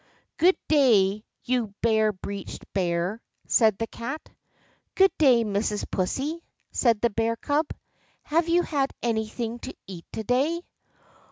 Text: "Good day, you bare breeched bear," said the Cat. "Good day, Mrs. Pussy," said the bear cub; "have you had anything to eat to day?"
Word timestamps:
"Good 0.37 0.57
day, 0.67 1.23
you 1.43 1.75
bare 1.83 2.11
breeched 2.11 2.63
bear," 2.73 3.21
said 3.45 3.77
the 3.77 3.85
Cat. 3.85 4.29
"Good 4.95 5.11
day, 5.19 5.43
Mrs. 5.43 5.85
Pussy," 5.91 6.43
said 6.71 7.01
the 7.01 7.11
bear 7.11 7.35
cub; 7.35 7.67
"have 8.23 8.49
you 8.49 8.63
had 8.63 8.89
anything 9.03 9.59
to 9.59 9.75
eat 9.85 10.05
to 10.13 10.23
day?" 10.23 10.63